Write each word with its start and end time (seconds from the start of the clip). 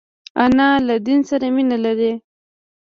انا 0.43 0.69
له 0.87 0.95
دین 1.05 1.19
سره 1.29 1.45
مینه 1.55 1.77
لري 1.85 2.13